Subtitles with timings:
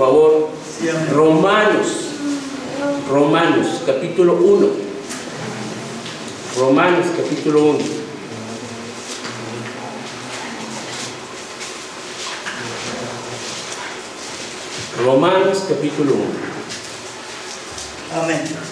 [0.00, 0.48] favor.
[1.12, 1.88] Romanos,
[3.06, 4.68] Romanos, capítulo 1.
[6.56, 7.78] Romanos, capítulo 1.
[15.04, 16.24] Romanos, capítulo 1.
[18.22, 18.69] Amén.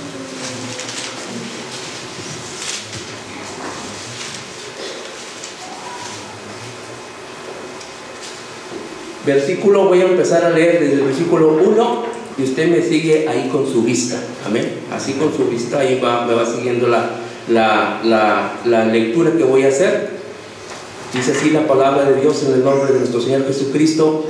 [9.29, 12.05] Versículo, voy a empezar a leer desde el versículo 1
[12.39, 14.19] y usted me sigue ahí con su vista.
[14.47, 14.81] Amén.
[14.91, 17.11] Así con su vista, ahí va, me va siguiendo la,
[17.47, 20.13] la, la, la lectura que voy a hacer.
[21.13, 24.25] Dice así la palabra de Dios en el nombre de nuestro Señor Jesucristo.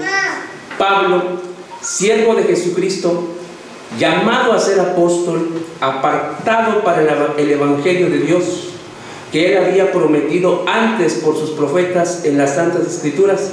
[0.77, 1.23] Pablo,
[1.81, 3.23] siervo de Jesucristo,
[4.01, 8.71] llamado a ser apóstol, apartado para el, el Evangelio de Dios,
[9.31, 13.53] que él había prometido antes por sus profetas en las Santas Escrituras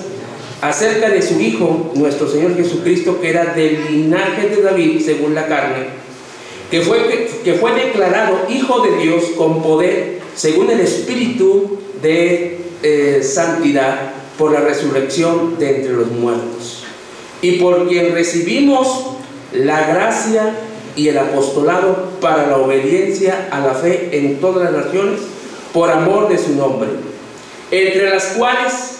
[0.61, 5.47] acerca de su Hijo, nuestro Señor Jesucristo, que era del linaje de David según la
[5.47, 5.87] carne,
[6.71, 13.21] que fue, que fue declarado Hijo de Dios con poder según el Espíritu de eh,
[13.23, 16.83] santidad por la resurrección de entre los muertos,
[17.41, 19.07] y por quien recibimos
[19.53, 20.55] la gracia
[20.95, 25.19] y el apostolado para la obediencia a la fe en todas las naciones,
[25.73, 26.89] por amor de su nombre,
[27.71, 28.94] entre las cuales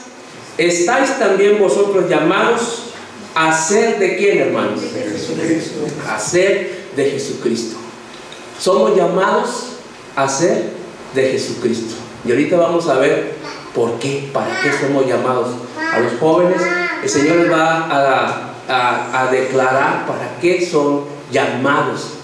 [0.58, 2.84] estáis también vosotros llamados
[3.34, 4.82] a ser de quién, hermanos?
[4.82, 5.80] De Jesucristo.
[6.10, 7.78] A ser de Jesucristo.
[8.60, 9.74] Somos llamados
[10.16, 10.72] a ser
[11.14, 11.96] de Jesucristo.
[12.24, 13.36] Y ahorita vamos a ver
[13.74, 15.50] por qué, para qué somos llamados.
[15.78, 16.62] A los jóvenes,
[17.04, 22.15] el Señor les va a, a, a declarar para qué son llamados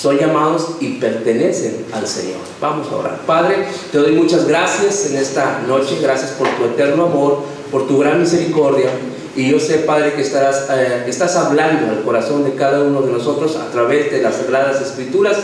[0.00, 2.38] son llamados y pertenecen al Señor.
[2.60, 3.20] Vamos a orar.
[3.26, 7.40] Padre, te doy muchas gracias en esta noche, gracias por tu eterno amor,
[7.72, 8.90] por tu gran misericordia.
[9.34, 13.12] Y yo sé, Padre, que estarás, eh, estás hablando al corazón de cada uno de
[13.12, 15.36] nosotros a través de las sagradas escrituras.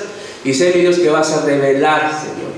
[0.44, 2.52] Y sé, Dios, que vas a revelar, Señor,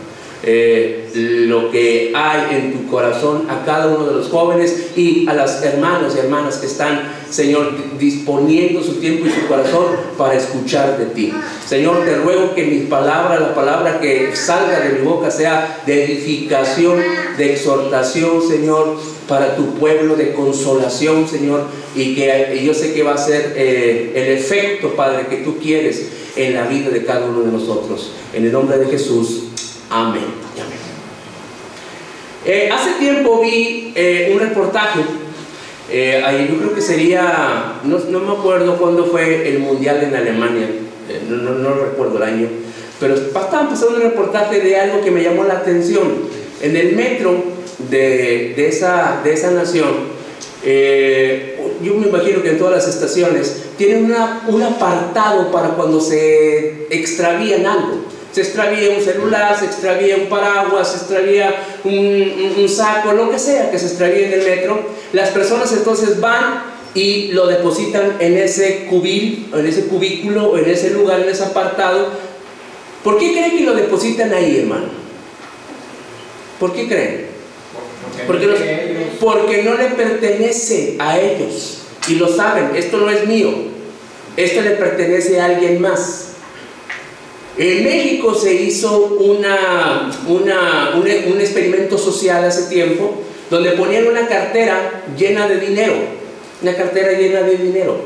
[0.49, 1.11] eh,
[1.49, 5.61] lo que hay en tu corazón a cada uno de los jóvenes y a las
[5.65, 9.87] hermanos y hermanas que están, Señor, disponiendo su tiempo y su corazón
[10.17, 11.33] para escuchar de ti.
[11.67, 16.05] Señor, te ruego que mi palabra, la palabra que salga de mi boca sea de
[16.05, 17.01] edificación,
[17.37, 21.65] de exhortación, Señor, para tu pueblo, de consolación, Señor,
[21.97, 26.09] y que yo sé que va a ser eh, el efecto, Padre, que tú quieres
[26.37, 28.13] en la vida de cada uno de nosotros.
[28.33, 29.46] En el nombre de Jesús.
[29.91, 30.25] Amén.
[30.55, 30.79] amén.
[32.45, 35.01] Eh, hace tiempo vi eh, un reportaje,
[35.91, 40.15] eh, ahí yo creo que sería, no, no, me acuerdo cuándo fue el Mundial en
[40.15, 40.69] Alemania,
[41.29, 42.49] no, no, recuerdo el año,
[42.99, 46.37] pero estaban pasando un reportaje de algo que me llamó la atención.
[46.63, 47.35] En el metro
[47.91, 50.17] de, de esa, de esa nación,
[51.83, 56.87] yo me imagino que en todas las estaciones tienen una, un apartado para cuando se
[56.91, 61.55] extravían algo se extravía un celular, se extravía un paraguas, se extravía
[61.85, 64.81] un, saco, lo que sea que se extravíe en el metro,
[65.13, 70.91] las personas entonces van y lo depositan en ese cubil, en ese cubículo, en ese
[70.91, 72.09] lugar, en ese apartado.
[73.05, 74.89] ¿Por qué creen que lo depositan ahí, hermano?
[76.59, 77.27] ¿Por qué creen?
[79.21, 81.83] Porque no le pertenece a ellos.
[82.09, 83.51] Y lo saben, esto no es mío.
[84.37, 86.26] Esto le pertenece a alguien más.
[87.59, 95.05] En México se hizo una, un, un, experimento social hace tiempo donde ponían una cartera
[95.17, 95.95] llena de dinero,
[96.61, 97.99] una cartera llena de dinero.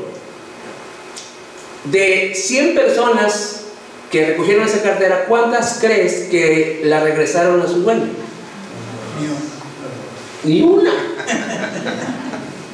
[1.83, 3.63] De 100 personas
[4.09, 8.07] que recogieron esa cartera, ¿cuántas crees que la regresaron a su dueño?
[10.45, 10.93] Ni una.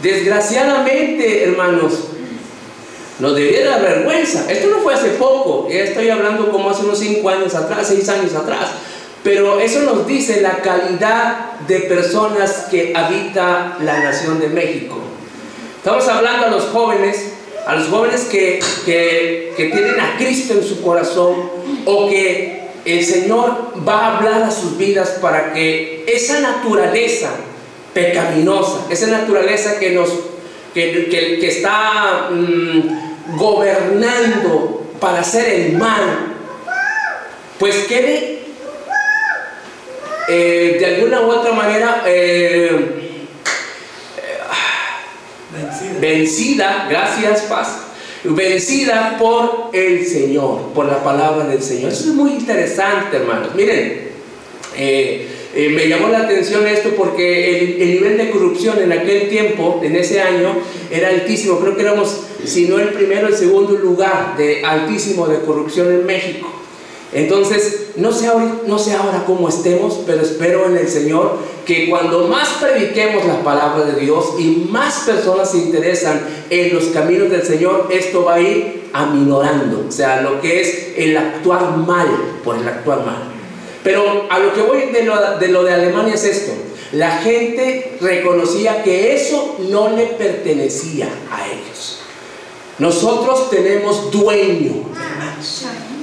[0.03, 2.09] Desgraciadamente, hermanos,
[3.19, 4.51] nos debiera dar vergüenza.
[4.51, 8.09] Esto no fue hace poco, ya estoy hablando como hace unos 5 años atrás, 6
[8.09, 8.69] años atrás.
[9.23, 14.97] Pero eso nos dice la calidad de personas que habita la nación de México.
[15.77, 17.33] Estamos hablando a los jóvenes,
[17.65, 21.49] a los jóvenes que, que, que tienen a Cristo en su corazón
[21.85, 27.31] o que el Señor va a hablar a sus vidas para que esa naturaleza
[27.93, 30.09] pecaminosa, esa naturaleza que nos
[30.73, 36.35] que, que, que está mmm, gobernando para hacer el mal,
[37.59, 38.39] pues quede
[40.29, 43.17] eh, de alguna u otra manera eh,
[45.51, 45.99] vencida.
[45.99, 47.77] vencida, gracias, paz,
[48.23, 51.91] vencida por el Señor, por la palabra del Señor.
[51.91, 53.55] Eso es muy interesante, hermanos.
[53.55, 54.09] Miren,
[54.75, 59.29] eh, eh, me llamó la atención esto porque el, el, nivel de corrupción en aquel
[59.29, 60.55] tiempo, en ese año,
[60.91, 61.59] era altísimo.
[61.59, 66.05] Creo que éramos, si no el primero, el segundo lugar de altísimo de corrupción en
[66.05, 66.47] México.
[67.13, 71.89] Entonces, no sé, ahora, no sé ahora cómo estemos, pero espero en el Señor que
[71.89, 77.29] cuando más prediquemos la palabra de Dios y más personas se interesan en los caminos
[77.29, 82.07] del Señor, esto va a ir aminorando, o sea, lo que es el actuar mal
[82.43, 83.36] por el actuar mal.
[83.87, 86.51] Pero a lo que voy de lo de, lo de Alemania es esto,
[86.91, 91.99] la gente reconocía que eso no le pertenecía a ellos.
[92.79, 94.73] Nosotros tenemos dueño,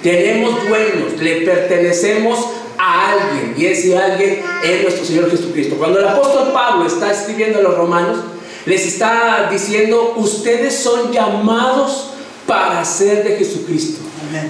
[0.02, 2.38] tenemos dueños, le pertenecemos
[2.78, 5.76] a alguien y ese alguien es nuestro Señor Jesucristo.
[5.76, 8.16] Cuando el apóstol Pablo está escribiendo a los romanos,
[8.64, 12.12] les está diciendo, ustedes son llamados
[12.46, 14.00] para ser de Jesucristo.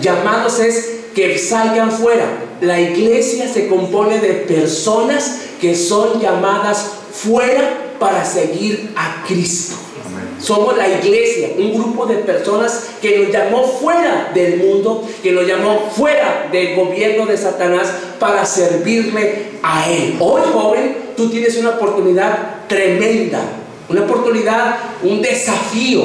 [0.01, 2.44] Llamados es que salgan fuera.
[2.65, 9.77] La iglesia se compone de personas que son llamadas fuera para seguir a Cristo.
[10.41, 15.47] Somos la iglesia, un grupo de personas que nos llamó fuera del mundo, que nos
[15.47, 17.89] llamó fuera del gobierno de Satanás
[18.19, 20.17] para servirle a Él.
[20.21, 23.41] Hoy, joven, tú tienes una oportunidad tremenda,
[23.89, 26.03] una oportunidad, un desafío.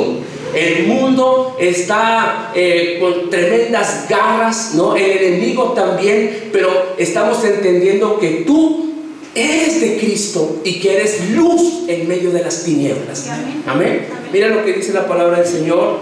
[0.53, 4.95] El mundo está eh, con tremendas garras, ¿no?
[4.95, 8.93] El enemigo también, pero estamos entendiendo que tú
[9.35, 13.27] eres de Cristo y que eres luz en medio de las tinieblas.
[13.67, 14.07] Amén.
[14.33, 15.99] Mira lo que dice la palabra del Señor.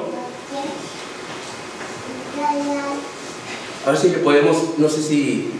[3.85, 5.51] A ver si le podemos, no sé si,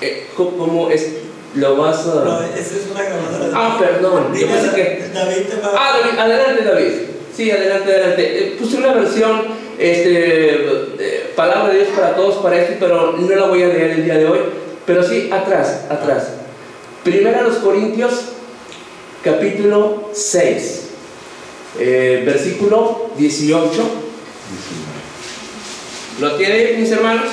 [0.00, 1.06] eh, ¿cómo, es?
[1.54, 2.24] Lo vas a...
[2.24, 3.52] No, esa es una grabadora.
[3.54, 4.32] Ah, perdón.
[4.38, 5.10] Yo pensé que...
[5.12, 6.92] David te va Ah, David, adelante David.
[7.40, 8.22] Sí, adelante, adelante.
[8.22, 9.44] Eh, puse una versión,
[9.78, 14.04] este, palabra de Dios para todos, para esto, pero no la voy a leer el
[14.04, 14.40] día de hoy.
[14.84, 16.34] Pero sí, atrás, atrás.
[17.02, 18.12] Primera a los Corintios,
[19.24, 20.88] capítulo 6,
[21.78, 23.84] eh, versículo 18.
[26.20, 27.30] ¿Lo tienen mis hermanos?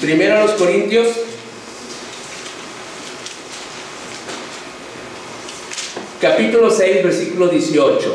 [0.00, 1.06] Primera a los Corintios.
[6.20, 8.14] Capítulo 6, versículo 18.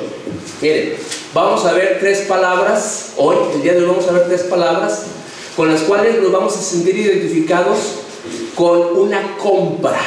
[0.62, 0.94] Miren,
[1.34, 3.14] vamos a ver tres palabras.
[3.18, 5.04] Hoy, el día de hoy, vamos a ver tres palabras
[5.56, 7.78] con las cuales nos vamos a sentir identificados
[8.56, 10.00] con una compra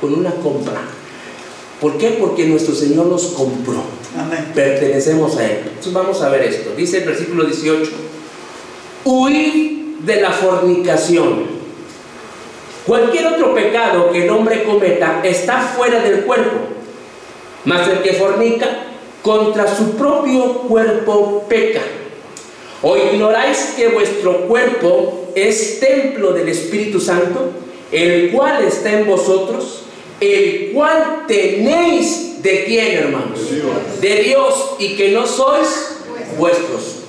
[0.00, 0.80] con una compra.
[1.80, 2.16] ¿Por qué?
[2.20, 3.82] Porque nuestro Señor nos compró.
[4.18, 4.52] Amén.
[4.54, 5.58] Pertenecemos a Él.
[5.66, 6.70] Entonces vamos a ver esto.
[6.76, 7.90] Dice el versículo 18.
[9.04, 11.60] Huir de la fornicación.
[12.86, 16.69] Cualquier otro pecado que el hombre cometa está fuera del cuerpo.
[17.64, 18.84] Mas el que fornica
[19.22, 21.82] contra su propio cuerpo peca.
[22.82, 27.50] ¿O ignoráis que vuestro cuerpo es templo del Espíritu Santo,
[27.92, 29.82] el cual está en vosotros,
[30.20, 33.38] el cual tenéis de quién, hermanos?
[34.00, 34.76] De Dios.
[34.78, 35.98] y que no sois
[36.38, 36.99] vuestros.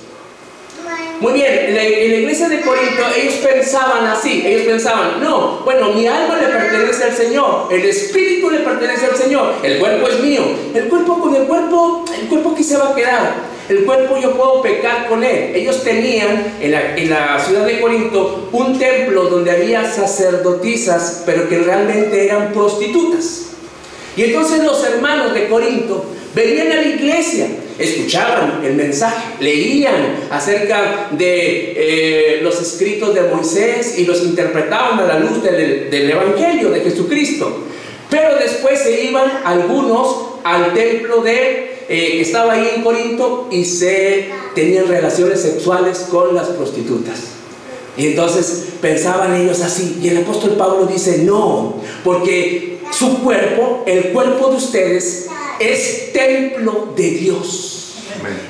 [1.22, 6.04] Muy bien, en la, iglesia de Corinto ellos pensaban así, ellos pensaban, no, bueno, mi
[6.04, 10.42] alma le pertenece al Señor, el espíritu le pertenece al Señor, el cuerpo es mío,
[10.74, 13.34] el cuerpo con el cuerpo, el cuerpo que se va a quedar,
[13.68, 15.52] el cuerpo yo puedo pecar con él.
[15.54, 21.48] Ellos tenían en la, en la, ciudad de Corinto un templo donde había sacerdotisas, pero
[21.48, 23.50] que realmente eran prostitutas.
[24.16, 26.04] Y entonces los hermanos de Corinto
[26.34, 27.46] venían a la iglesia
[27.78, 35.04] escuchaban el mensaje, leían acerca de eh, los escritos de Moisés y los interpretaban a
[35.04, 37.64] la luz del, Evangelio de Jesucristo.
[38.10, 43.64] Pero después se iban algunos al templo de eh, que estaba ahí en Corinto y
[43.64, 47.32] se tenían relaciones sexuales con las prostitutas.
[47.96, 49.98] Y entonces pensaban ellos así.
[50.02, 55.26] Y el apóstol Pablo dice, no, porque su cuerpo, el cuerpo de ustedes,
[55.58, 57.94] es templo de Dios.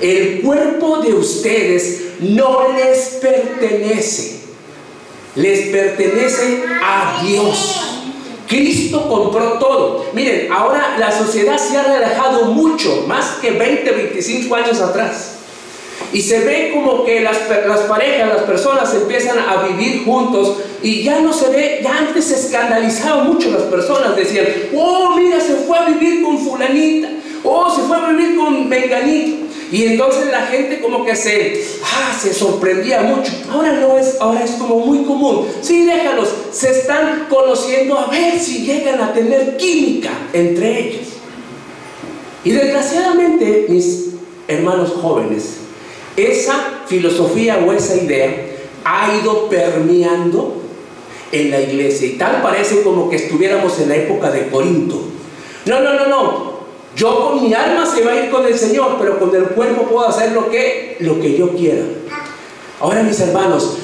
[0.01, 4.41] El cuerpo de ustedes no les pertenece,
[5.37, 7.81] les pertenece a Dios.
[8.49, 10.07] Cristo compró todo.
[10.13, 15.37] Miren, ahora la sociedad se ha relajado mucho, más que 20, 25 años atrás.
[16.13, 21.03] Y se ve como que las, las, parejas, las personas empiezan a vivir juntos y
[21.03, 25.55] ya no se ve, ya antes se escandalizaban mucho las personas, decían, oh, mira, se
[25.55, 27.09] fue a vivir con fulanita,
[27.45, 29.43] oh, se fue a vivir con venganito.
[29.73, 33.33] Y entonces la gente como que se, ah, se sorprendía mucho.
[33.51, 35.47] Ahora no es, ahora es como muy común.
[35.63, 41.09] Sí, déjalos, se están conociendo a ver si llegan a tener química entre ellos.
[42.45, 44.11] Y desgraciadamente, mis
[44.47, 45.62] hermanos jóvenes,
[46.17, 48.35] esa filosofía o esa idea
[48.85, 50.63] ha ido permeando
[51.31, 52.09] en la iglesia.
[52.09, 55.03] Y tal parece como que estuviéramos en la época de Corinto.
[55.67, 56.53] No, no, no, no.
[56.95, 59.85] Yo con mi alma se va a ir con el Señor, pero con el cuerpo
[59.85, 61.85] puedo hacer lo que, lo que yo quiera.
[62.81, 63.79] Ahora, mis hermanos,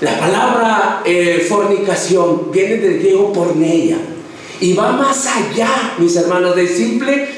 [0.00, 3.98] la palabra eh, fornicación viene del griego porneia
[4.60, 7.28] y va más allá, mis hermanos, del simple,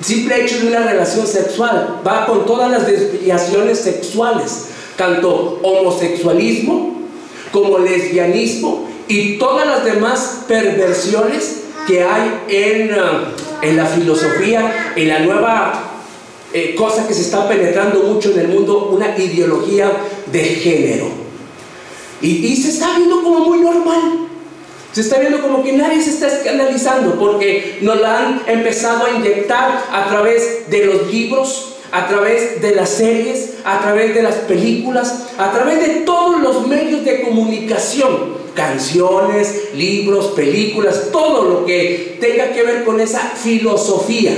[0.00, 2.00] simple hecho de una relación sexual.
[2.06, 7.02] Va con todas las desviaciones sexuales, tanto homosexualismo
[7.52, 15.08] como lesbianismo y todas las demás perversiones que hay en, uh, en la filosofía, en
[15.08, 15.88] la nueva
[16.52, 19.90] eh, cosa que se está penetrando mucho en el mundo, una ideología
[20.30, 21.06] de género.
[22.20, 24.27] Y se está viendo como muy normal.
[24.92, 29.10] Se está viendo como que nadie se está escandalizando porque nos la han empezado a
[29.10, 34.34] inyectar a través de los libros, a través de las series, a través de las
[34.36, 42.16] películas, a través de todos los medios de comunicación, canciones, libros, películas, todo lo que
[42.20, 44.36] tenga que ver con esa filosofía.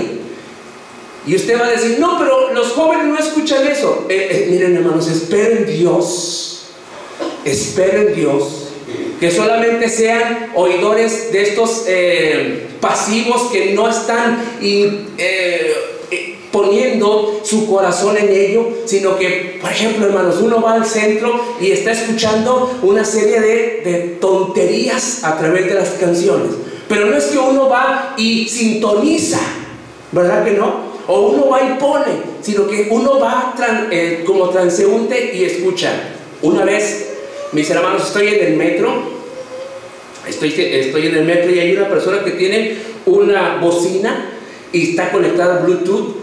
[1.27, 4.07] Y usted va a decir, no, pero los jóvenes no escuchan eso.
[4.09, 6.65] Eh, eh, miren hermanos, esperen Dios,
[7.45, 8.70] esperen Dios
[9.21, 15.05] que solamente sean oidores de estos eh, pasivos que no están eh,
[16.11, 21.39] eh, poniendo su corazón en ello, sino que, por ejemplo, hermanos, uno va al centro
[21.61, 26.53] y está escuchando una serie de, de tonterías a través de las canciones.
[26.89, 29.39] Pero no es que uno va y sintoniza,
[30.13, 30.91] ¿verdad que no?
[31.07, 33.55] O uno va y pone, sino que uno va
[34.27, 35.93] como transeúnte y escucha.
[36.43, 37.10] Una vez
[37.53, 39.03] mis hermanos, estoy en el metro,
[40.29, 42.77] estoy, estoy en el metro y hay una persona que tiene
[43.07, 44.31] una bocina
[44.73, 46.17] y está conectada a Bluetooth.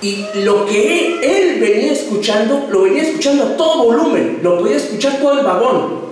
[0.00, 5.18] Y lo que él, venía escuchando, lo venía escuchando a todo volumen, lo podía escuchar
[5.18, 6.08] todo el vagón.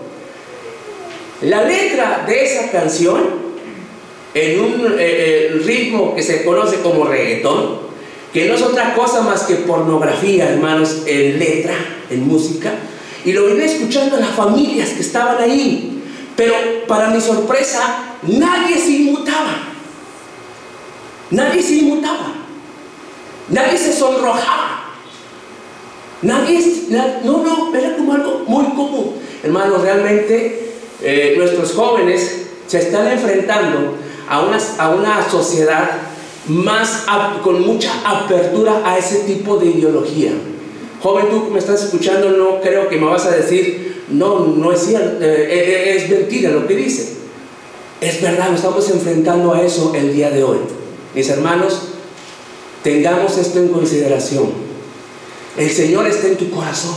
[1.43, 3.47] La letra de esa canción,
[4.35, 7.87] en un eh, eh, ritmo que se conoce como reggaetón,
[8.33, 11.75] que no es otra cosa más que pornografía, hermanos, en letra,
[12.11, 12.73] en música,
[13.27, 16.01] y lo venía escuchando las familias que estaban ahí.
[16.37, 16.55] Pero
[16.87, 19.57] para mi sorpresa, nadie se inmutaba.
[21.33, 22.35] Nadie se inmutaba.
[23.49, 24.93] Nadie se sonrojaba.
[26.23, 26.87] Nadie,
[27.25, 29.17] no, no, era como algo muy común.
[29.43, 33.97] Hermanos, realmente eh, nuestros jóvenes se están enfrentando
[34.29, 35.91] a una, a una sociedad
[36.47, 37.07] más
[37.43, 40.31] con mucha apertura a ese tipo de ideología.
[41.03, 44.73] Joven, tú que me estás escuchando, no creo que me vas a decir, no, no
[44.73, 47.17] es cierto, eh, eh, es mentira lo que dice.
[48.01, 50.59] Es verdad, nos estamos enfrentando a eso el día de hoy.
[51.15, 51.89] Mis hermanos,
[52.83, 54.51] tengamos esto en consideración.
[55.57, 56.97] El Señor está en tu corazón.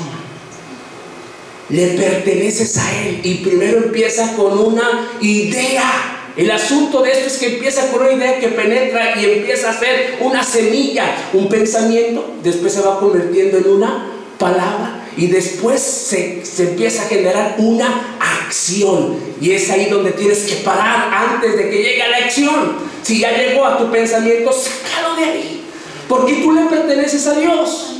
[1.70, 6.19] Le perteneces a Él y primero empieza con una idea.
[6.40, 9.78] El asunto de esto es que empieza con una idea que penetra y empieza a
[9.78, 11.04] ser una semilla,
[11.34, 14.06] un pensamiento, después se va convirtiendo en una
[14.38, 19.18] palabra y después se, empieza a generar una acción.
[19.42, 22.78] Y es ahí donde tienes que parar antes de que llegue la acción.
[23.04, 25.64] Si ya llegó a tu pensamiento, sácalo de ahí.
[26.08, 27.96] Porque tú le perteneces a Dios.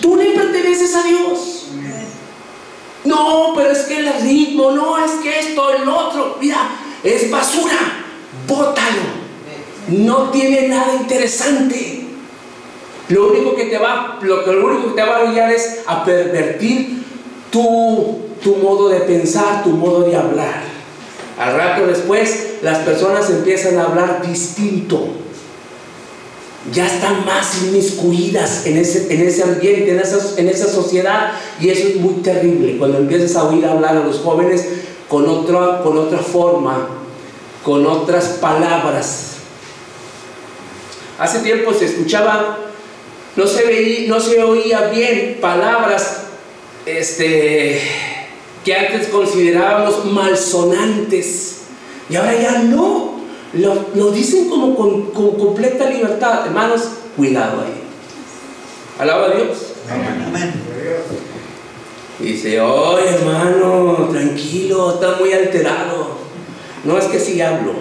[0.00, 1.61] Tú le perteneces a Dios.
[3.04, 6.70] No, pero es que el ritmo, no, es que esto, el otro, mira,
[7.02, 8.04] es basura,
[8.46, 9.22] bótalo.
[9.88, 12.06] No tiene nada interesante.
[13.08, 16.04] Lo único que te va, lo, lo único que te va a guiar es a
[16.04, 17.02] pervertir
[17.50, 20.62] tu, tu modo de pensar, tu modo de hablar.
[21.38, 25.08] Al rato después, las personas empiezan a hablar distinto
[26.72, 31.68] ya están más inmiscuidas en ese, en ese ambiente, en esa, en esa sociedad, y
[31.68, 34.66] eso es muy terrible cuando empiezas a oír hablar a los jóvenes
[35.08, 36.88] con otra, con otra forma,
[37.62, 39.36] con otras palabras.
[41.18, 42.58] Hace tiempo se escuchaba,
[43.36, 46.22] no se, veía, no se oía bien palabras
[46.86, 47.80] este,
[48.64, 51.58] que antes considerábamos malsonantes,
[52.08, 53.11] y ahora ya no.
[53.54, 56.46] Lo, dicen como con, completa libertad.
[56.46, 56.82] Hermanos,
[57.16, 57.82] cuidado ahí.
[58.98, 59.74] Alaba a Dios.
[59.90, 60.52] Amén.
[62.18, 66.18] Dice, oye hermano, tranquilo, está muy alterado.
[66.84, 67.72] No es que sí hablo.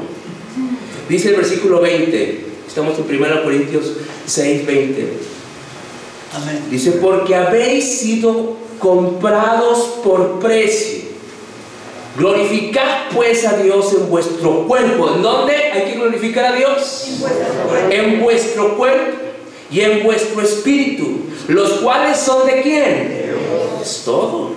[1.08, 3.94] Dice el versículo 20, estamos en 1 Corintios
[4.26, 5.14] 6, 20.
[6.34, 6.64] Amén.
[6.70, 11.11] Dice, porque habéis sido comprados por precio.
[12.18, 15.14] Glorificad pues a Dios en vuestro cuerpo.
[15.16, 17.22] ¿En dónde hay que glorificar a Dios?
[17.90, 19.22] En vuestro cuerpo,
[19.72, 23.34] y en vuestro espíritu, los cuales son de quién?
[23.82, 24.52] Es todo.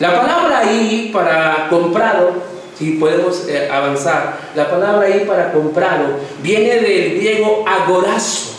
[0.00, 2.32] La palabra ahí para comprado,
[2.76, 8.56] si podemos eh, avanzar, la palabra ahí para comprado viene del griego agorazo.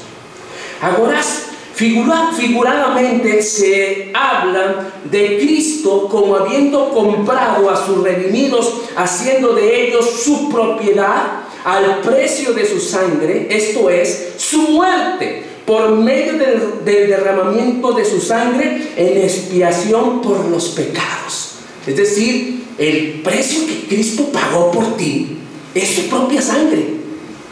[0.82, 1.49] Agorazo
[1.80, 10.50] figuradamente se habla de Cristo como habiendo comprado a sus redimidos, haciendo de ellos su
[10.50, 18.04] propiedad al precio de su sangre, esto es, su muerte, por medio del, derramamiento de
[18.04, 21.52] su sangre en expiación por los pecados.
[21.86, 25.38] Es decir, el precio que Cristo pagó por ti
[25.74, 26.86] es su propia sangre,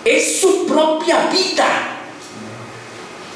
[0.04, 1.97] es su propia vida.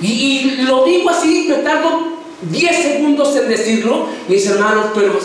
[0.01, 2.17] Y, lo digo así, me tardo
[2.49, 5.19] 10 segundos en decirlo, mis hermanos, pero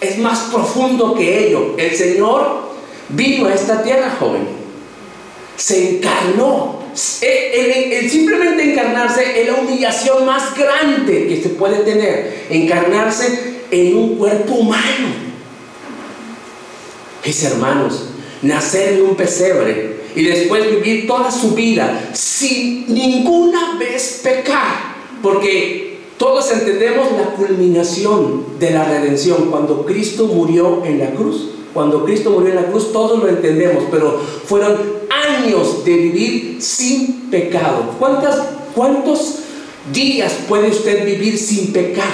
[0.00, 1.74] es más profundo que ello.
[1.76, 2.70] El Señor
[3.10, 4.48] vino a esta tierra, joven.
[5.56, 6.86] Se encarnó.
[7.20, 12.46] El, simplemente encarnarse es la humillación más grande que se puede tener.
[12.48, 15.26] Encarnarse en un cuerpo humano.
[17.24, 18.10] Mis hermanos,
[18.42, 24.96] nacer en un pesebre y después vivir toda su vida sin ninguna vez pecar.
[25.22, 31.50] Porque todos entendemos la culminación de la redención cuando Cristo murió en la cruz.
[31.74, 34.78] Cuando Cristo murió en la cruz, todos lo entendemos, pero fueron
[35.10, 37.94] años de vivir sin pecado.
[37.98, 38.40] ¿Cuántas,
[38.74, 39.40] ¿Cuántos
[39.92, 42.04] días puede usted vivir sin pecar?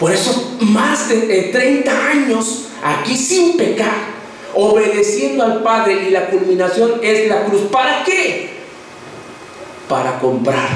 [0.00, 4.14] Por eso, más de 30 años aquí sin pecar
[4.54, 7.62] obedeciendo al Padre y la culminación es la cruz.
[7.72, 8.50] ¿Para qué?
[9.88, 10.68] Para comprar.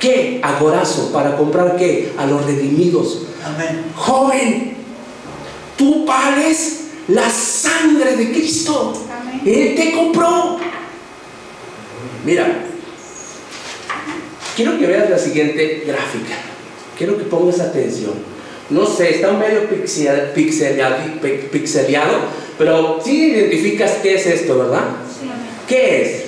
[0.00, 0.40] ¿Qué?
[0.42, 1.12] Agorazo.
[1.12, 2.12] ¿Para comprar qué?
[2.18, 3.26] A los redimidos.
[3.44, 3.92] Amén.
[3.94, 4.76] Joven,
[5.76, 8.94] tú vales la sangre de Cristo.
[9.44, 10.58] Él te compró.
[12.24, 12.64] Mira,
[14.56, 16.34] quiero que veas la siguiente gráfica.
[16.98, 18.35] Quiero que pongas atención.
[18.68, 22.16] No sé, está medio pixel, pixeliado,
[22.58, 24.84] pero sí identificas qué es esto, ¿verdad?
[25.08, 25.30] Sí.
[25.68, 26.24] ¿Qué es?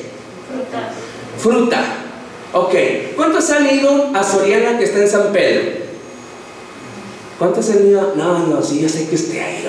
[0.48, 0.92] Fruta.
[1.38, 1.85] Fruta.
[2.53, 2.74] Ok.
[3.16, 5.88] ¿Cuántos han ido a Soriana que está en San Pedro?
[7.38, 8.14] ¿Cuántos han ido?
[8.16, 9.68] No, no, sí, yo sé que esté ahí.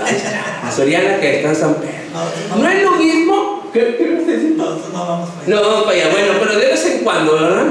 [0.64, 1.90] A Soriana que está en San Pedro.
[2.58, 3.70] No, es lo mismo.
[3.74, 5.56] ¿Qué, qué No, no vamos para allá.
[5.56, 6.10] No vamos para allá.
[6.12, 7.66] Bueno, pero de vez en cuando, ¿verdad?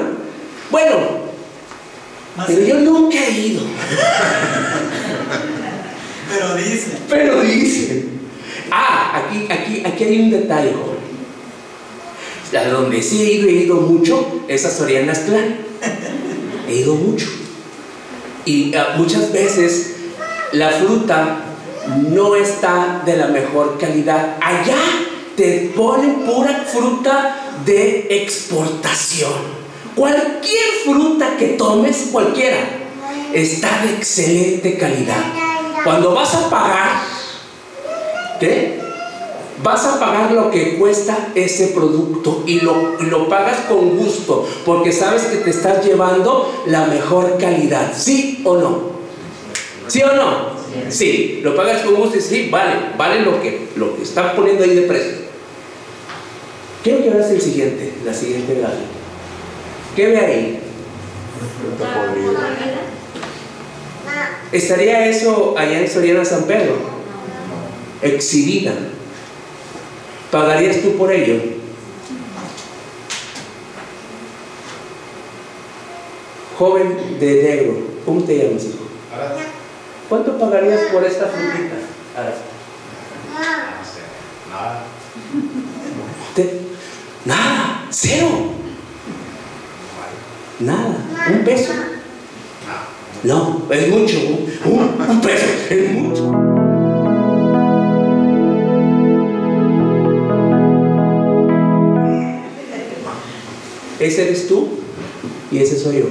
[0.70, 1.27] Bueno,
[2.46, 3.62] pero yo nunca he ido.
[6.31, 6.98] Pero dice.
[7.09, 8.05] Pero dice.
[8.70, 10.98] Ah, aquí, aquí, aquí hay un detalle, joven.
[12.57, 15.57] A donde sí he ido, he ido mucho, es a Sorianas Clan.
[16.68, 17.27] He ido mucho.
[18.44, 19.96] Y ah, muchas veces
[20.53, 21.44] la fruta
[22.11, 24.37] no está de la mejor calidad.
[24.40, 24.77] Allá
[25.37, 29.58] te ponen pura fruta de exportación.
[29.98, 32.58] Cualquier fruta que tomes, cualquiera,
[33.34, 35.24] está de excelente calidad.
[35.82, 37.02] Cuando vas a pagar,
[38.38, 38.78] ¿qué?
[39.61, 44.92] Vas a pagar lo que cuesta ese producto y lo, lo pagas con gusto, porque
[44.92, 48.92] sabes que te estás llevando la mejor calidad, ¿sí o no?
[49.88, 50.58] ¿Sí o no?
[50.90, 54.76] Sí, lo pagas con gusto y sí, vale, vale lo que, lo están poniendo ahí
[54.76, 55.12] de precio.
[56.84, 58.97] Quiero que el siguiente, la siguiente gráfica.
[59.94, 60.61] ¿Qué ve ahí?
[64.53, 66.77] ¿Estaría eso allá en Soriana San Pedro?
[68.01, 68.72] Exhibida.
[70.31, 71.40] ¿Pagarías tú por ello?
[76.59, 78.88] Joven de negro, ¿cómo te llamas, hijo?
[80.09, 81.77] ¿Cuánto pagarías por esta frutita?
[84.51, 84.85] Nada.
[87.24, 88.58] Nada, cero.
[90.61, 91.73] Nada, un peso.
[93.23, 94.18] No, es mucho.
[94.64, 96.33] Un, peso, es mucho.
[104.01, 104.68] Ese eres tú
[105.51, 106.07] y ese soy yo.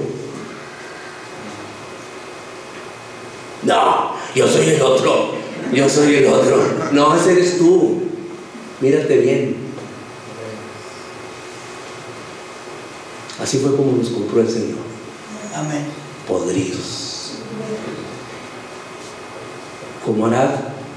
[3.63, 5.31] No, yo soy el otro.
[5.73, 6.57] Yo soy el otro.
[6.93, 8.01] No, ese eres tú.
[8.79, 9.66] Mírate bien.
[13.47, 14.79] Así fue como nos compró el Señor.
[15.55, 17.31] Amén podridos.
[20.05, 20.49] Como Arad,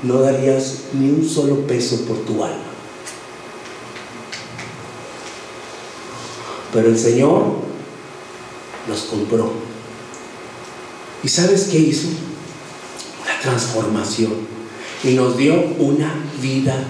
[0.03, 2.59] no darías ni un solo peso por tu alma.
[6.73, 7.45] Pero el Señor
[8.89, 9.53] los compró.
[11.23, 12.09] ¿Y sabes qué hizo?
[13.23, 14.33] Una transformación.
[15.03, 16.85] Y nos dio una vida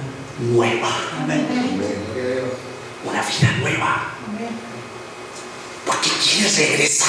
[0.53, 0.91] nueva.
[1.25, 4.15] Una vida nueva.
[4.27, 4.70] Porque
[6.23, 7.09] quieres regresar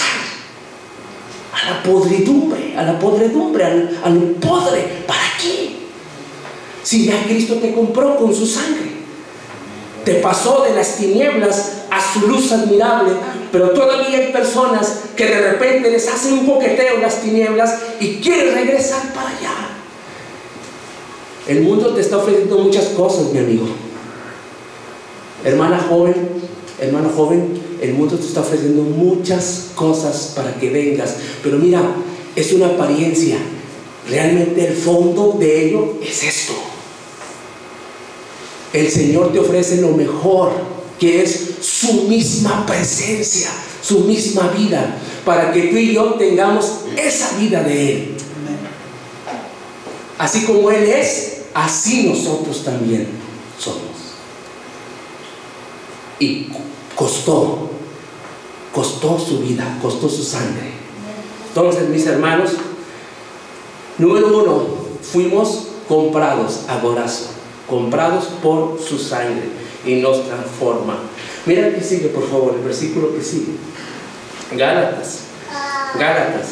[1.54, 5.04] a la podridumbre, a la podredumbre, al, al podre.
[5.06, 5.76] ¿Para qué?
[6.84, 8.92] Si ya Cristo te compró con su sangre.
[10.06, 13.12] Te pasó de las tinieblas a su luz admirable,
[13.52, 18.56] pero todavía hay personas que de repente les hacen un coqueteo las tinieblas y quieren
[18.56, 19.54] regresar para allá.
[21.48, 23.68] El mundo te está ofreciendo muchas cosas, mi amigo.
[25.44, 26.30] Hermana joven,
[26.80, 31.82] hermano joven, el mundo te está ofreciendo muchas cosas para que vengas, pero mira,
[32.36, 33.38] es una apariencia.
[34.08, 36.54] Realmente el fondo de ello es esto.
[38.74, 40.52] El Señor te ofrece lo mejor,
[41.00, 43.50] que es su misma presencia,
[43.82, 48.18] su misma vida, para que tú y yo tengamos esa vida de Él.
[50.18, 53.08] Así como Él es, así nosotros también
[53.60, 53.82] somos.
[56.20, 56.48] Y
[56.96, 57.71] costó,
[58.74, 60.72] costó su vida, costó su sangre.
[61.48, 62.52] Entonces, mis hermanos,
[63.98, 64.68] número uno,
[65.02, 67.32] fuimos comprados a Gorazo,
[67.68, 69.50] comprados por su sangre
[69.86, 71.00] y nos transforma.
[71.46, 73.54] Mira el que sigue, por favor, el versículo que sigue.
[74.56, 75.20] Gálatas,
[75.98, 76.48] Gálatas,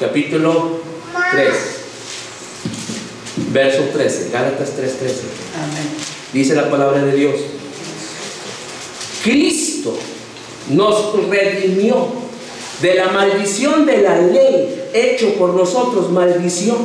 [0.00, 0.80] capítulo
[1.32, 1.48] 3,
[3.52, 5.12] verso 13, Gálatas 3:13.
[5.56, 5.88] Amén.
[6.32, 7.34] Dice la palabra de Dios.
[9.22, 9.96] Cristo
[10.70, 12.08] nos redimió
[12.80, 16.78] de la maldición de la ley, hecho por nosotros maldición,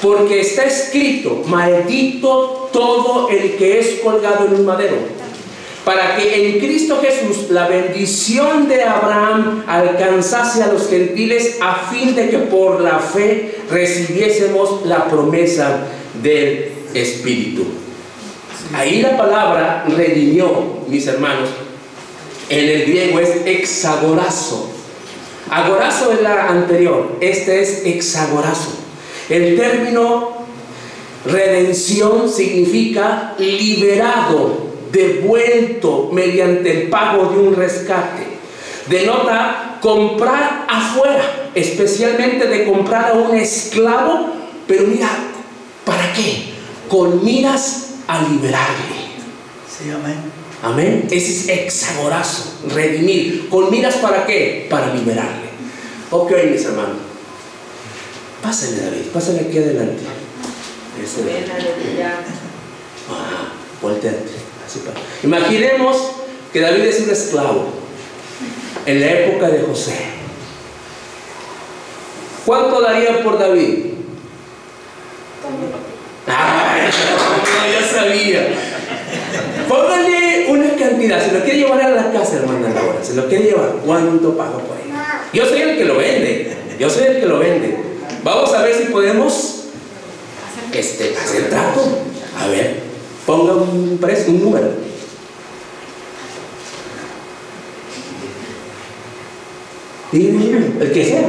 [0.00, 4.96] porque está escrito, maldito todo el que es colgado en un madero,
[5.84, 12.14] para que en Cristo Jesús la bendición de Abraham alcanzase a los gentiles a fin
[12.14, 15.86] de que por la fe recibiésemos la promesa
[16.22, 17.64] del Espíritu.
[18.74, 21.48] Ahí la palabra redimió, mis hermanos,
[22.48, 24.70] en el griego es hexagorazo.
[25.50, 28.72] Agorazo es la anterior, este es hexagorazo.
[29.28, 30.38] El término
[31.24, 38.26] redención significa liberado, devuelto mediante el pago de un rescate.
[38.88, 44.28] Denota comprar afuera, especialmente de comprar a un esclavo,
[44.66, 45.08] pero mira,
[45.84, 46.52] ¿para qué?
[46.88, 49.08] Con miras a liberarle.
[49.68, 50.37] Sí, amén.
[50.62, 51.06] Amén.
[51.10, 53.48] Ese es hexagorazo, redimir.
[53.48, 54.66] ¿Con miras para qué?
[54.68, 55.48] Para liberarle.
[56.10, 56.96] Ok, mis hermanos.
[58.42, 60.02] Pásale, David, pásale aquí adelante.
[61.02, 61.20] Ese.
[63.10, 64.24] Ah, volteate.
[64.66, 65.96] Así para- Imaginemos
[66.52, 67.68] que David es un esclavo
[68.86, 69.96] en la época de José.
[72.44, 73.86] ¿Cuánto daría por David?
[76.26, 78.77] Ay, no, ya sabía.
[79.68, 81.24] Póngale una cantidad.
[81.24, 83.02] Se lo quiere llevar a la casa, hermana Laura.
[83.02, 83.72] Se lo quiere llevar.
[83.84, 84.92] ¿Cuánto paga por él?
[85.32, 86.56] Yo soy el que lo vende.
[86.78, 87.76] Yo soy el que lo vende.
[88.22, 89.64] Vamos a ver si podemos
[90.72, 91.80] este, hacer trato.
[92.38, 92.80] A ver,
[93.26, 94.68] ponga un precio, un número.
[100.12, 101.28] Un número, el que sea.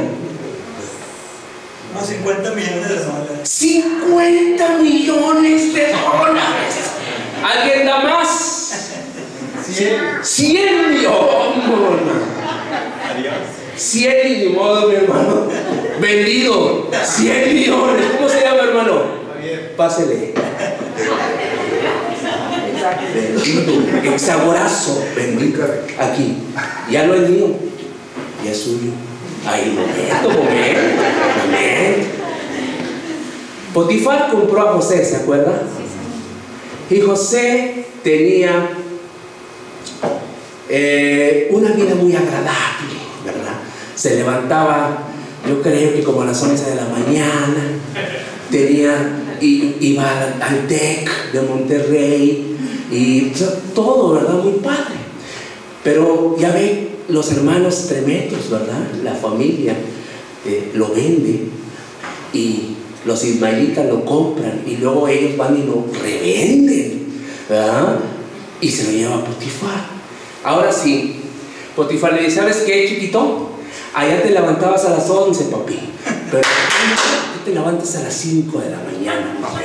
[1.92, 3.48] Unos 50 millones de dólares.
[3.48, 6.79] 50 millones de dólares.
[7.42, 8.90] ¿Alguien da más?
[10.22, 11.10] 100 millones.
[13.76, 15.48] 100 y ni modo, mi hermano.
[16.00, 16.90] Vendido.
[17.02, 18.06] 100 millones.
[18.16, 19.02] ¿Cómo se llama, hermano?
[19.76, 20.34] Pásele.
[23.14, 23.72] Bendito.
[24.04, 25.02] Hexagorazo.
[25.16, 25.62] Bendito.
[25.98, 26.36] Aquí.
[26.90, 27.56] Ya lo es mío.
[28.44, 28.90] Ya es suyo.
[29.46, 31.02] Ahí, momento, momento.
[31.44, 32.08] Amén.
[33.72, 35.62] Potifar compró a José, ¿se acuerda?
[36.90, 38.68] Y José tenía
[40.68, 43.60] eh, una vida muy agradable, ¿verdad?
[43.94, 45.04] Se levantaba,
[45.48, 47.78] yo creo que como a las 11 de la mañana,
[48.50, 52.56] tenía, iba al, TEC de Monterrey
[52.90, 53.32] y
[53.72, 54.34] todo, ¿verdad?
[54.42, 54.96] Muy padre.
[55.84, 58.88] Pero ya ve los hermanos tremendos, ¿verdad?
[59.04, 59.74] La familia
[60.44, 61.44] eh, lo vende
[62.32, 67.06] y los ismaelitas lo compran y luego ellos van y lo revenden,
[67.48, 67.98] ¿verdad?
[68.60, 69.84] Y se lo lleva a Potifar.
[70.44, 71.16] Ahora sí,
[71.76, 73.50] Potifar le dice, ¿sabes qué, chiquito?
[73.94, 75.78] Allá te levantabas a las 11, papi,
[76.30, 79.64] pero aquí te levantas a las 5 de la mañana, papi.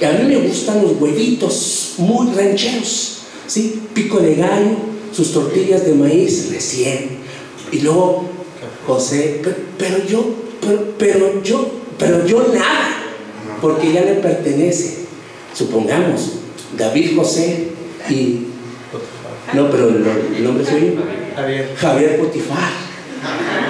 [0.00, 3.82] Y a mí me gustan los huevitos muy rancheros, ¿sí?
[3.92, 4.76] Pico de gallo,
[5.12, 7.18] sus tortillas de maíz recién.
[7.72, 8.24] Y luego,
[8.86, 10.24] José, "Pe- pero, yo,
[10.98, 12.96] pero yo, pero yo nada,
[13.60, 14.98] porque ya le pertenece.
[15.54, 16.32] Supongamos,
[16.76, 17.68] David José
[18.08, 18.46] y...
[19.54, 20.06] No, pero el,
[20.36, 20.92] el nombre suyo,
[21.34, 21.74] Javier.
[21.76, 22.70] Javier Potifar.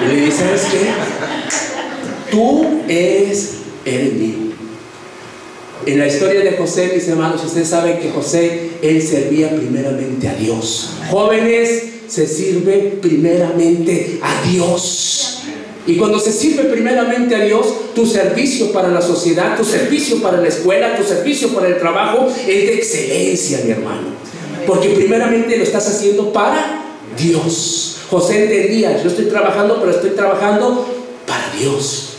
[0.04, 2.30] Y le dice, ¿sabes qué?
[2.30, 4.48] Tú eres, eres mío.
[5.86, 10.34] En la historia de José, mis hermanos, ustedes saben que José, él servía primeramente a
[10.34, 10.90] Dios.
[11.10, 15.42] Jóvenes, se sirve primeramente a Dios.
[15.88, 20.36] Y cuando se sirve primeramente a Dios, tu servicio para la sociedad, tu servicio para
[20.36, 24.08] la escuela, tu servicio para el trabajo es de excelencia, mi hermano.
[24.66, 26.82] Porque primeramente lo estás haciendo para
[27.16, 28.00] Dios.
[28.10, 30.86] José entendía, yo estoy trabajando, pero estoy trabajando
[31.26, 32.16] para Dios.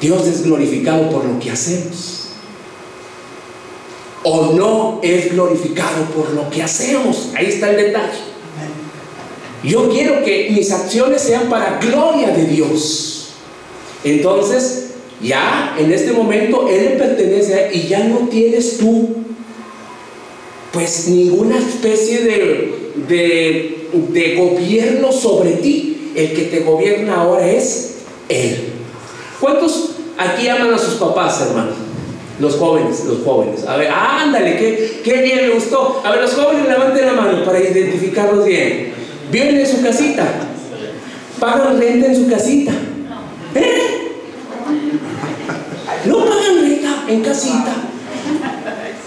[0.00, 2.30] Dios es glorificado por lo que hacemos.
[4.24, 7.28] O no es glorificado por lo que hacemos.
[7.36, 8.31] Ahí está el detalle.
[9.62, 13.28] Yo quiero que mis acciones sean para gloria de Dios.
[14.02, 14.90] Entonces,
[15.22, 19.16] ya en este momento Él pertenece a y ya no tienes tú,
[20.72, 25.88] pues ninguna especie de, de, de gobierno sobre ti.
[26.14, 27.98] El que te gobierna ahora es
[28.28, 28.72] Él.
[29.40, 31.70] ¿Cuántos aquí aman a sus papás, hermano?
[32.40, 33.64] Los jóvenes, los jóvenes.
[33.66, 36.02] A ver, ándale, qué, qué bien me gustó.
[36.04, 39.01] A ver, los jóvenes levanten la mano para identificarlos bien.
[39.32, 40.24] Viven en su casita.
[41.40, 42.72] Pagan renta en su casita.
[43.54, 44.12] ¿Eh?
[46.04, 47.72] No pagan renta en casita.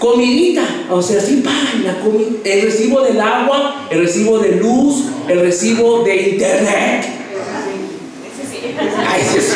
[0.00, 2.38] Comidita, o sea, sí pagan la comida.
[2.44, 7.06] El recibo del agua, el recibo de luz, el recibo de internet.
[9.08, 9.54] Ay, sí, sí.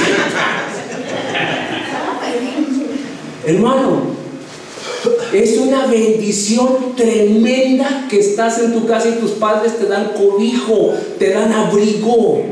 [3.45, 4.10] Hermano,
[5.33, 10.95] es una bendición tremenda que estás en tu casa y tus padres te dan cobijo,
[11.19, 12.43] te dan abrigo.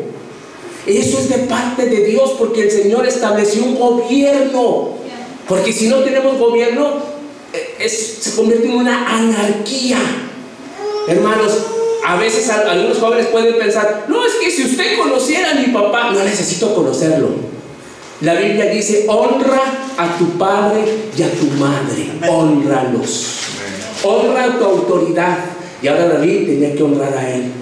[0.87, 4.91] Eso es de parte de Dios porque el Señor estableció un gobierno.
[5.47, 6.95] Porque si no tenemos gobierno,
[7.53, 9.99] eh, se convierte en una anarquía.
[11.09, 11.53] Hermanos,
[12.07, 16.11] a veces algunos jóvenes pueden pensar, no, es que si usted conociera a mi papá,
[16.13, 17.58] no necesito conocerlo.
[18.21, 19.63] La Biblia dice, honra
[19.97, 20.85] a tu padre
[21.17, 23.27] y a tu madre, honralos.
[24.03, 25.39] Honra a tu autoridad.
[25.81, 27.53] Y ahora David tenía que honrar a él,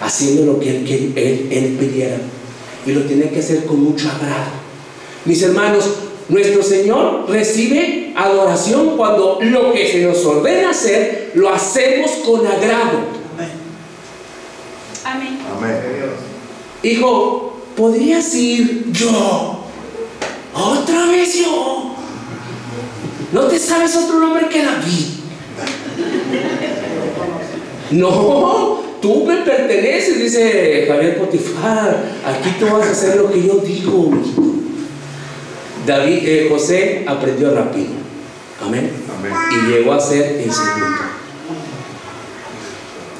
[0.00, 2.16] haciendo lo que él, él, él pidiera.
[2.86, 4.52] Y lo tenía que hacer con mucho agrado.
[5.26, 5.84] Mis hermanos,
[6.30, 13.16] nuestro Señor recibe adoración cuando lo que se nos ordena hacer, lo hacemos con agrado.
[15.04, 15.38] Amén.
[15.54, 15.76] Amén.
[16.82, 19.65] Hijo, ¿podrías ir yo
[20.56, 21.94] otra vez yo.
[23.32, 25.06] ¿No te sabes otro nombre que David?
[27.90, 32.04] No, tú me perteneces, dice Javier Potifar.
[32.24, 34.10] Aquí tú vas a hacer lo que yo digo.
[35.86, 37.90] David, eh, José aprendió rápido.
[38.60, 38.90] Amén.
[39.18, 39.32] Amén.
[39.52, 40.96] Y llegó a ser el segundo.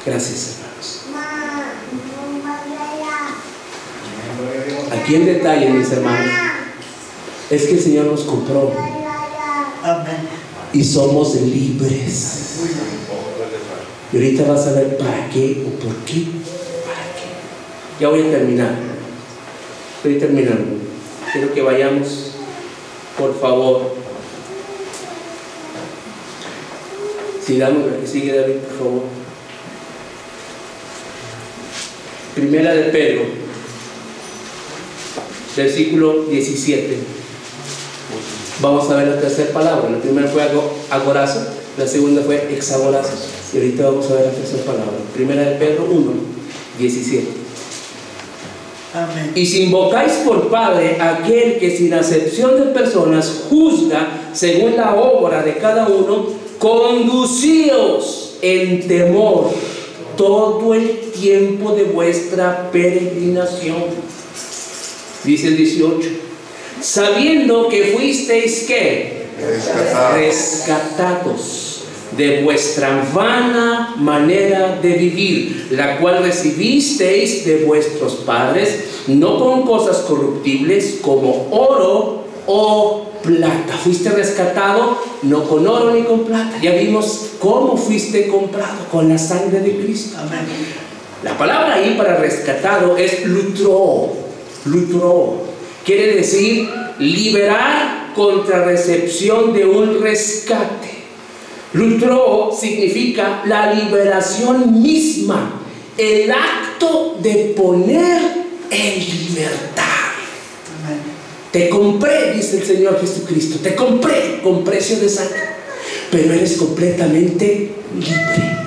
[0.05, 1.03] Gracias, hermanos.
[4.91, 6.46] Aquí en detalle, mis hermanos
[7.49, 8.73] es que el Señor nos compró
[9.83, 10.17] Amén.
[10.73, 12.43] y somos libres.
[14.11, 16.25] Y ahorita vas a ver para qué o por qué.
[16.85, 17.99] ¿Para qué?
[17.99, 18.75] Ya voy a terminar.
[19.97, 20.77] Estoy terminando.
[21.31, 22.31] Quiero que vayamos,
[23.17, 23.95] por favor.
[27.45, 29.03] Si damos, sigue David, por favor.
[32.35, 33.23] Primera de Pedro,
[35.55, 37.16] versículo 17.
[38.59, 39.89] Vamos a ver la tercera palabra.
[39.89, 40.41] La primera fue
[40.89, 41.45] agorazo,
[41.77, 43.13] la segunda fue exagorazo.
[43.53, 44.93] Y ahorita vamos a ver la tercera palabra.
[45.13, 46.11] Primera de Pedro 1,
[46.79, 47.27] 17.
[48.95, 49.31] Amén.
[49.35, 55.43] Y si invocáis por Padre aquel que sin acepción de personas juzga según la obra
[55.43, 56.25] de cada uno,
[56.57, 59.51] conducíos en temor
[60.15, 63.83] todo el tiempo de vuestra peregrinación.
[65.23, 66.26] Dice el 18
[66.81, 69.27] sabiendo que fuisteis que
[70.13, 71.83] rescatados
[72.15, 79.97] de vuestra vana manera de vivir, la cual recibisteis de vuestros padres, no con cosas
[79.97, 83.73] corruptibles como oro o plata.
[83.83, 86.57] Fuiste rescatado no con oro ni con plata.
[86.61, 90.17] Ya vimos cómo fuiste comprado con la sangre de Cristo.
[90.19, 90.45] Amén.
[91.23, 94.13] La palabra ahí para rescatado es lutro,
[94.65, 95.56] lutro.
[95.87, 96.69] Quiere decir
[96.99, 100.89] liberar contra recepción de un rescate.
[101.71, 105.61] Lutro significa la liberación misma,
[105.97, 108.21] el acto de poner
[108.69, 110.11] en libertad.
[111.53, 115.39] Te compré, dice el Señor Jesucristo, te compré con precio de sangre,
[116.11, 118.57] pero eres completamente libre.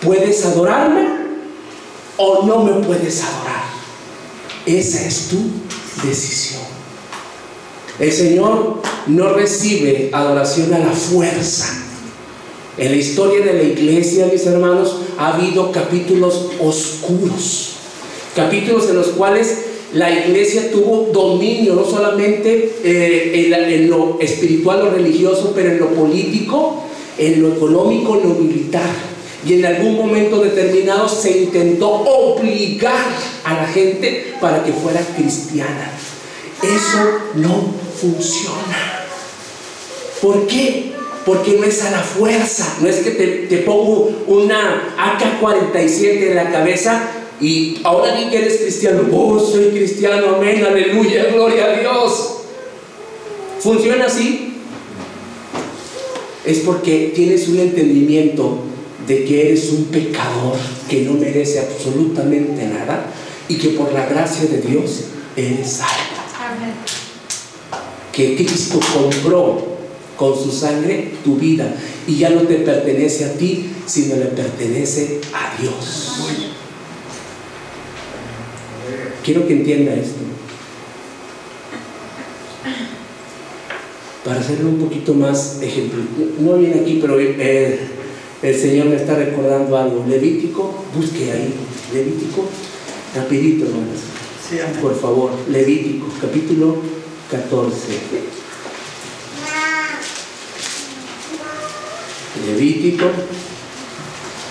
[0.00, 1.06] Puedes adorarme
[2.16, 3.62] o no me puedes adorar.
[4.66, 5.38] Esa es tu
[6.02, 6.62] decisión.
[7.98, 11.78] El Señor no recibe adoración a la fuerza.
[12.78, 17.74] En la historia de la iglesia, mis hermanos, ha habido capítulos oscuros,
[18.34, 19.58] capítulos en los cuales
[19.92, 25.88] la iglesia tuvo dominio no solamente eh, en, lo espiritual o religioso, pero en lo
[25.88, 26.84] político,
[27.18, 28.88] en lo económico, en lo militar.
[29.46, 33.04] Y en algún momento determinado se intentó obligar
[33.44, 35.90] a la gente para que fuera cristiana.
[36.62, 39.06] Eso no funciona.
[40.20, 40.92] ¿Por qué?
[41.26, 46.34] Porque no es a la fuerza, no es que te, te pongo una AK-47 en
[46.36, 49.02] la cabeza y ahora di que eres cristiano.
[49.12, 52.38] Oh, soy cristiano, amén, aleluya, gloria a Dios.
[53.60, 54.54] ¿Funciona así?
[56.44, 58.58] Es porque tienes un entendimiento
[59.06, 60.56] de que eres un pecador
[60.88, 63.06] que no merece absolutamente nada
[63.48, 65.04] y que por la gracia de Dios
[65.36, 65.92] eres salvo.
[68.12, 69.72] Que Cristo compró
[70.16, 71.74] con su sangre tu vida
[72.06, 76.12] y ya no te pertenece a ti, sino le pertenece a Dios.
[79.24, 80.20] Quiero que entienda esto.
[84.24, 86.00] Para hacerlo un poquito más ejemplo,
[86.38, 87.80] no viene aquí, pero eh,
[88.42, 90.04] el Señor me está recordando algo.
[90.08, 91.54] Levítico, busque ahí,
[91.92, 92.48] Levítico,
[93.14, 94.00] rapidito hermanos.
[94.82, 96.76] Por favor, Levítico, capítulo
[97.30, 98.00] 14.
[102.46, 103.06] Levítico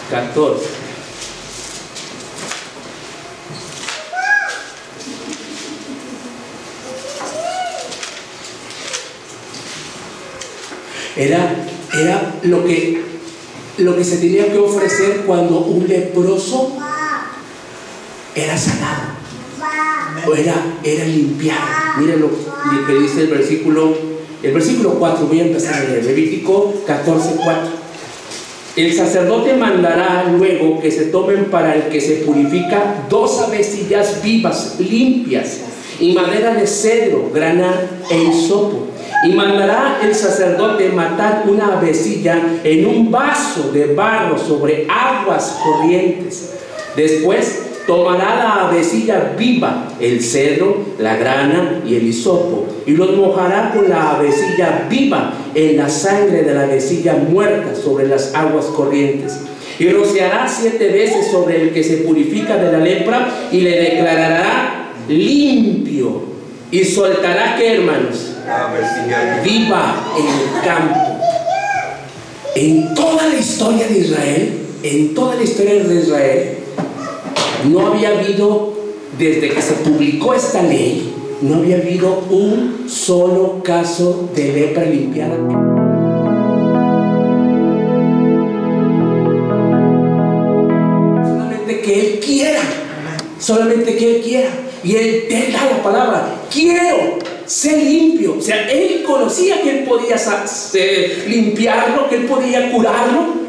[0.10, 0.66] 14.
[11.16, 13.04] Era, era lo, que,
[13.78, 16.78] lo que se tenía que ofrecer cuando un leproso
[18.36, 19.12] era sanado.
[20.28, 21.62] O era, era limpiado.
[22.00, 22.30] Miren lo
[22.88, 23.94] que dice el versículo,
[24.42, 27.82] el versículo 4, voy a empezar a leer, Levítico 14, 4.
[28.76, 34.78] El sacerdote mandará luego que se tomen para el que se purifica dos avecillas vivas,
[34.80, 35.60] limpias,
[36.00, 37.74] y madera de cedro, grana
[38.10, 38.88] e hisopo
[39.24, 46.54] y mandará el sacerdote matar una avecilla en un vaso de barro sobre aguas corrientes.
[46.96, 53.72] Después tomará la avecilla viva, el cedro, la grana y el hisopo, y los mojará
[53.74, 59.40] con la avecilla viva en la sangre de la avecilla muerta sobre las aguas corrientes.
[59.80, 64.92] Y rociará siete veces sobre el que se purifica de la lepra y le declarará
[65.08, 66.22] limpio.
[66.70, 68.36] Y soltará que, hermanos,
[69.44, 71.00] viva en el campo.
[72.56, 76.58] En toda la historia de Israel, en toda la historia de Israel,
[77.66, 78.74] no había habido,
[79.18, 85.36] desde que se publicó esta ley, no había habido un solo caso de lepra limpiada.
[91.24, 92.62] Solamente que Él quiera,
[93.40, 94.50] solamente que Él quiera.
[94.84, 98.36] Y Él te da la palabra, quiero, sé limpio.
[98.38, 100.18] O sea, Él conocía que Él podía
[101.28, 103.41] limpiarlo, que Él podía curarlo,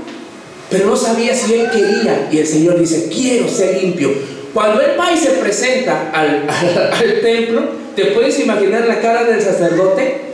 [0.73, 2.29] pero no sabía si Él quería.
[2.33, 4.13] Y el Señor dice, quiero ser limpio.
[4.55, 6.49] Cuando va y se presenta al,
[6.93, 7.63] al templo,
[7.95, 10.33] ¿te puedes imaginar la cara del sacerdote?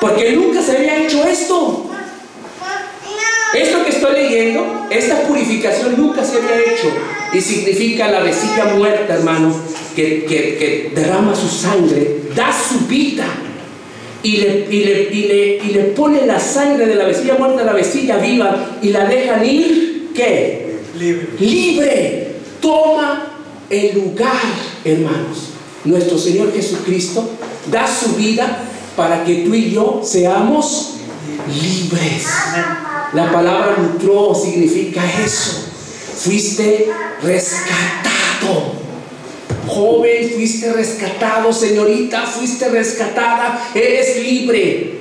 [0.00, 1.84] Porque nunca se había hecho esto.
[3.54, 6.88] Esto que estoy leyendo, esta purificación nunca se había hecho.
[7.32, 9.54] Y significa la vecilla muerta, hermano,
[9.94, 13.26] que, derrama su sangre, da su vida.
[14.22, 18.78] Y le, y le, pone la sangre de la vecilla muerta a la vecilla viva
[18.82, 20.80] y la dejan ir, ¿qué?
[20.98, 21.28] Libre.
[21.38, 22.32] Libre.
[22.60, 23.28] Toma
[23.70, 24.32] el lugar,
[24.84, 25.50] hermanos.
[25.84, 27.30] Nuestro Señor Jesucristo
[27.70, 28.64] da su vida
[28.96, 30.94] para que tú y yo seamos
[31.46, 32.26] libres.
[33.12, 35.64] La palabra nutró significa eso.
[36.16, 36.90] Fuiste
[37.22, 38.87] rescatado.
[39.68, 41.52] Joven, fuiste rescatado.
[41.52, 43.70] Señorita, fuiste rescatada.
[43.74, 44.98] Eres libre.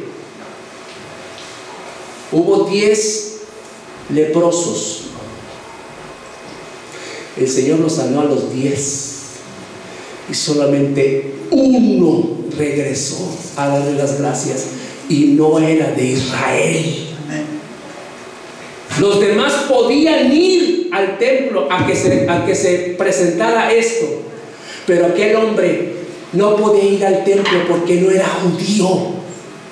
[2.32, 3.38] Hubo diez
[4.14, 5.04] leprosos.
[7.38, 9.14] El Señor los sanó a los diez.
[10.30, 14.66] Y solamente uno regresó a darle las gracias.
[15.10, 17.08] Y no era de Israel.
[19.00, 24.24] Los demás podían ir al templo a que se, a que se presentara esto,
[24.88, 25.98] pero aquel hombre
[26.32, 29.18] no podía ir al templo porque no era judío.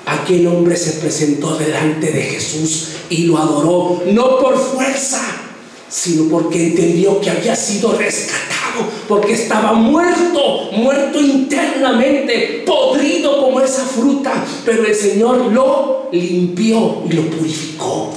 [0.04, 5.20] Aquel hombre se presentó delante de Jesús y lo adoró, no por fuerza,
[5.88, 13.84] sino porque entendió que había sido rescatado, porque estaba muerto, muerto internamente, podrido como esa
[13.84, 18.12] fruta, pero el Señor lo limpió y lo purificó.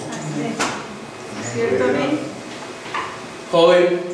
[3.51, 4.08] Joven,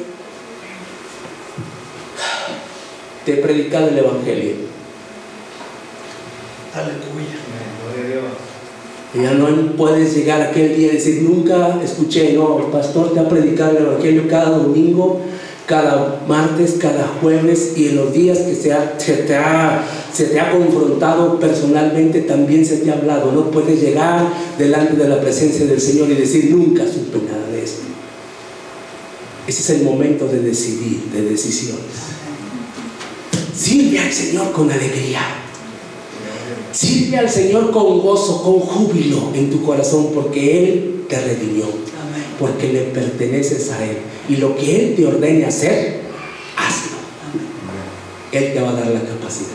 [3.26, 4.53] te he predicado el Evangelio.
[6.73, 7.45] Aleluya.
[9.15, 13.30] Ya no puedes llegar aquel día y decir, nunca escuché, no, el pastor te ha
[13.30, 15.21] predicado el Evangelio cada domingo,
[15.65, 20.51] cada martes, cada jueves y en los días que se, te, ha, se te ha
[20.51, 23.32] confrontado personalmente también se te ha hablado.
[23.32, 27.63] No puedes llegar delante de la presencia del Señor y decir, nunca supe nada de
[27.63, 27.84] esto.
[29.47, 32.24] Ese es el momento de decidir, de decisiones.
[33.56, 35.22] Sirve al Señor con alegría.
[36.72, 41.66] Sirve al Señor con gozo, con júbilo en tu corazón, porque Él te redimió,
[42.38, 43.97] porque le perteneces a Él.
[44.28, 46.01] Y lo que Él te ordene hacer,
[46.58, 46.97] hazlo.
[48.34, 49.51] Él te va a dar la capacidad.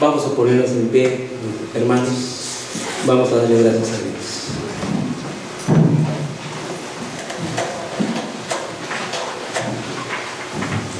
[0.00, 1.28] Vamos a ponernos en pie,
[1.74, 2.08] hermanos.
[3.06, 4.12] Vamos a darle gracias a Dios.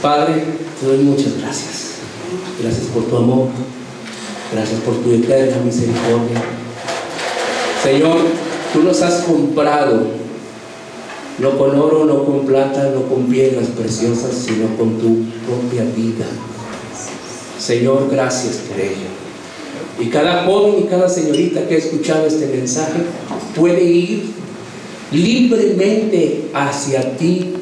[0.02, 1.92] Padre, te doy muchas gracias.
[2.60, 3.48] Gracias por tu amor.
[4.52, 6.42] Gracias por tu eterna misericordia.
[7.82, 8.18] Señor,
[8.72, 10.02] tú nos has comprado,
[11.38, 16.26] no con oro, no con plata, no con piedras preciosas, sino con tu propia vida.
[17.58, 19.08] Señor, gracias por ello.
[20.00, 23.02] Y cada joven y cada señorita que ha escuchado este mensaje
[23.54, 24.24] puede ir
[25.12, 27.54] libremente hacia ti